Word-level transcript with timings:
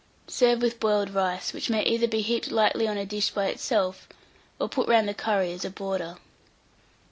Serve 0.25 0.63
with 0.63 0.79
boiled 0.79 1.11
rice, 1.11 1.53
which 1.53 1.69
may 1.69 1.83
either 1.83 2.07
be 2.07 2.21
heaped 2.21 2.49
lightly 2.49 2.87
on 2.87 2.97
a 2.97 3.05
dish 3.05 3.29
by 3.29 3.45
itself, 3.45 4.07
or 4.59 4.67
put 4.67 4.87
round 4.87 5.07
the 5.07 5.13
curry 5.13 5.51
as 5.51 5.63
a 5.63 5.69
border. 5.69 6.17